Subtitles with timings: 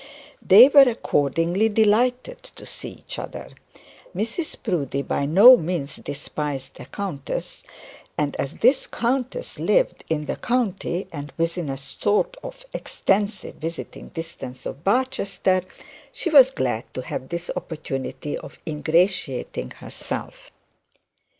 [0.41, 3.49] They were accordingly delighted to see each other.
[4.15, 7.61] Mrs Proudie by no means despised a countess,
[8.17, 14.07] and as this countess lived in the county and within a sort of extensive visiting
[14.07, 15.61] distance of Barchester,
[16.11, 20.49] she was glad to have this opportunity of ingratiating herself.